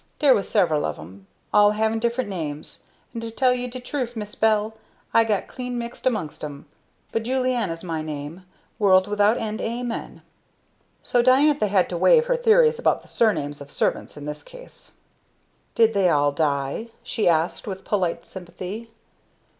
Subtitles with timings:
[0.17, 4.15] "Dere was several of 'em, all havin' different names, and to tell you de truf
[4.15, 4.73] Mis' Bell,
[5.13, 6.65] I got clean mixed amongst 'em.
[7.11, 8.43] But Julianna's my name
[8.79, 10.23] world without end amen."
[11.03, 14.93] So Diantha had to waive her theories about the surnames of servants in this case.
[15.75, 18.89] "Did they all die?" she asked with polite sympathy.